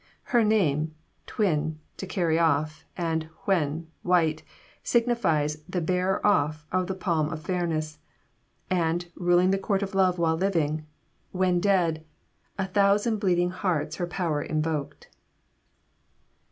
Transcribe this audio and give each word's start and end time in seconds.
Her 0.33 0.43
name 0.43 0.95
Dwyn, 1.27 1.75
to 1.97 2.07
carry 2.07 2.39
off, 2.39 2.85
and 2.97 3.29
wen, 3.45 3.85
white 4.01 4.41
signifies 4.81 5.57
the 5.69 5.79
bearer 5.79 6.25
off 6.25 6.65
of 6.71 6.87
the 6.87 6.95
palm 6.95 7.31
of 7.31 7.43
fairness; 7.43 7.99
and, 8.67 9.05
ruling 9.13 9.51
the 9.51 9.59
court 9.59 9.83
of 9.83 9.93
love 9.93 10.17
while 10.17 10.35
living, 10.35 10.87
when 11.33 11.59
dead 11.59 12.03
A 12.57 12.65
thousand 12.65 13.17
bleeding 13.19 13.51
hearts 13.51 13.97
her 13.97 14.07
power 14.07 14.41
invoked. 14.41 15.07